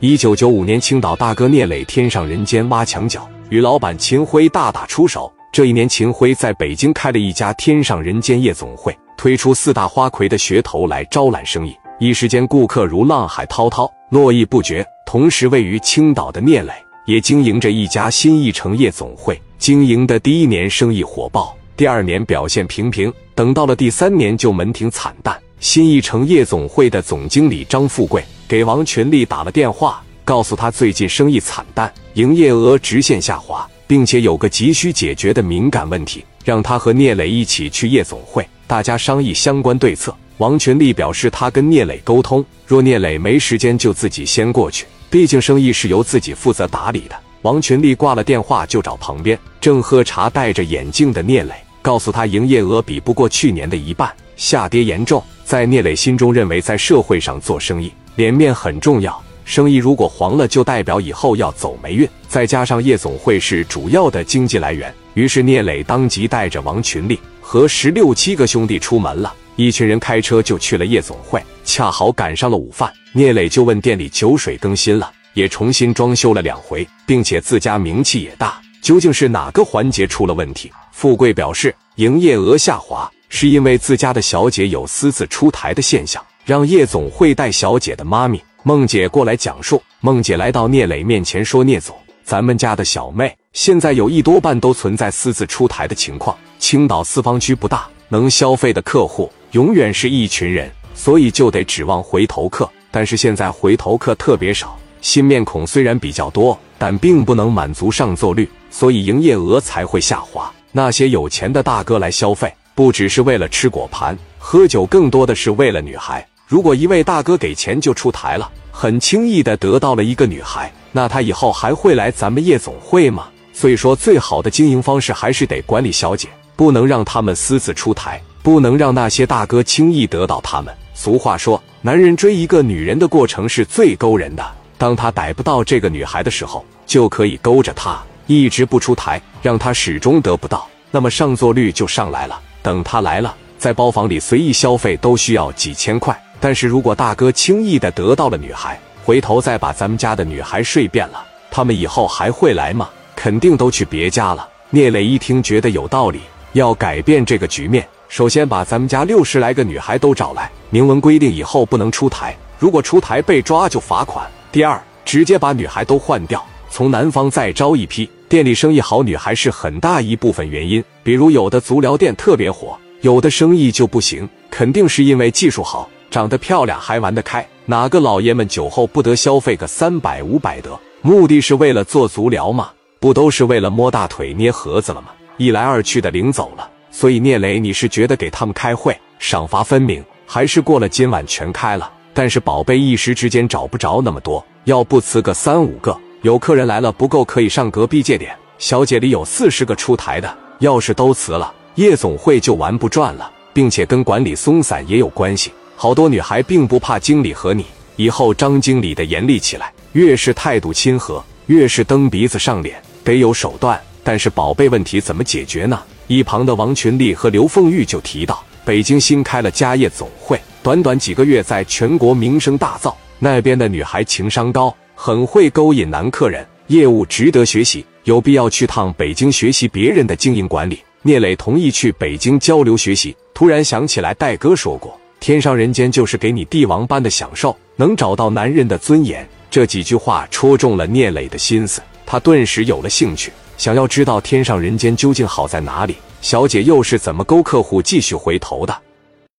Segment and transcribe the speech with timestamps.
[0.00, 5.32] 一九九五年，青岛大哥聂磊天上人间挖墙脚，与老板秦辉大打出手。
[5.50, 14.86] 这一年，秦辉在北京开了一家天上人间夜总会，推出四大花魁的噱头来招揽生意，一时间顾客如浪海滔滔，络绎不绝。
[15.06, 16.74] 同时，位于青岛的聂磊
[17.06, 25.34] 也经营着一家新艺城夜总会，经营的第一年生意火爆，第二年表现平平，等到了第三年就门庭惨淡。
[25.58, 40.14] 新艺城夜总会的总经理张富贵给王群力打了电话，告诉他最近生意惨淡，营业额直线下滑，并且有个急需解决的敏感问题，让他和聂磊一起去夜总会，大家商议相关对策。
[40.38, 47.16] 王群力表示，他跟聂磊沟通，若聂磊没时间，就自己先过去，毕竟生意是由自己负责打理的。
[47.42, 55.22] 王群力挂了电话，就找旁边正喝茶、戴着眼镜的聂磊，告诉他营业额比不过去年的一半，下跌严重。
[55.44, 59.22] 在聂磊心中认为，在社会上做生意，脸面很重要。
[59.44, 62.08] 生意如果黄了，就代表以后要走霉运。
[62.26, 69.32] 再加上夜总会是主要的经济来源，于是聂磊当即带着王群力和十六七个兄弟出门了。
[69.54, 72.92] 一群人开车就去了夜总会，恰好赶上了午饭。
[73.12, 78.60] 聂磊就问店里酒水更新了，也重新装修了两回，并且自家名气也大。
[78.82, 80.72] 究竟是哪个环节出了问题？
[80.92, 83.10] 富贵表示，营业额下滑。
[83.28, 89.82] 是因为自家的小姐有私自出台的现象，让夜总会带小姐的妈咪孟姐过来讲述。
[89.98, 96.38] 孟姐来到聂磊面前说：“聂总，咱们家的小妹现在有一多半都存在私自出台的情况。
[96.60, 102.70] 青岛四方区不大，能消费的客户永远是一群人，所以就得指望回头客。
[102.92, 110.48] 但是现在回头客特别少，新面孔虽然比较多，但并不能满足上座率，所以营业额才会下滑。
[110.70, 116.22] 那些有钱的大哥来消费。”不只是为了吃果盘、喝酒，更多的是为了女孩。
[116.48, 123.26] 如果一位大哥给钱就出台了，很轻易的得到了一个女孩，那他以后还会来咱们夜总会吗？
[123.52, 130.72] 所以说，最好的经营方式还是得管理小姐，不能让他们私自出台，不能让那些大哥轻易得到他们。
[130.94, 134.46] 俗话说，男人追一个女人的过程是最勾人的。
[134.78, 142.38] 当他逮不到这个女孩的时候，就可以勾着她，一直不出台，让她始终得不到，那么上座率就上来了。
[142.62, 146.16] 等他来了，在包房里随意消费都需要几千块。
[146.40, 152.88] 但是如果大哥轻易的得到了女孩，回头再把咱们家的女孩睡遍了，他们以后还会来吗？
[153.14, 154.48] 肯定都去别家了。
[154.70, 156.20] 聂磊一听觉得有道理，
[156.52, 164.26] 要改变这个局面，首先把咱们家六十来个女孩都找来，明文规定以后不能出台，如果出台被抓就罚款。
[164.52, 168.08] 第二，直接把女孩都换掉，从南方再招一批。
[168.28, 170.82] 店里生意好，女孩是很大一部分原因。
[171.02, 177.46] 比如有的足疗店特别火，有的生意就不行，肯定是因为技术好，长得漂亮还玩得开。
[177.64, 180.70] 哪个老爷们酒后不得消费个三百五百的？
[181.02, 182.70] 目的是为了做足疗吗？
[182.98, 185.08] 不都是为了摸大腿、捏盒子了吗？
[185.36, 186.68] 一来二去的领走了。
[186.90, 191.90] 所以聂磊，你是觉得给他们开会赏罚分明，还是过了今晚全开了？
[192.14, 195.96] 但是宝贝一时之间找不着那么多，要不辞个三五个。
[196.22, 198.34] 有客人来了不够，可以上隔壁借点。
[198.58, 205.52] 小姐里有四十个出台的，要是都辞了，夜总会就玩不转了，并且跟管理松散也有关系。
[205.78, 207.66] 好多女孩并不怕经理和你，
[207.96, 213.78] 以后张经理的严厉起来，越是态度亲和，越是蹬鼻子上脸，得有手段。
[214.02, 215.82] 但是宝贝问题怎么解决呢？
[216.06, 224.74] 一旁的王群力和刘凤玉就提到，北京新开了家夜总会，短短几个月在全国名声大噪，那边的女孩情商高。
[224.94, 230.80] 很会勾引男客人，业务值得学习，有必要去趟北京学习别人的经营管理。
[231.02, 248.85] 聂磊同意去北京交流学习，突然想起来戴哥说过：“天上人间就是给你帝王般的享受，能找到男人的尊严。”这几句话戳中了聂磊的心思，他顿时有了兴趣，想要知道天上人间究竟好在哪里，小姐又是怎么勾客户继续回头的。